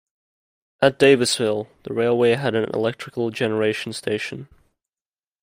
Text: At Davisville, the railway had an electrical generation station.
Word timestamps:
At 0.81 0.97
Davisville, 0.97 1.67
the 1.83 1.93
railway 1.93 2.31
had 2.33 2.55
an 2.55 2.63
electrical 2.73 3.29
generation 3.29 3.93
station. 3.93 4.47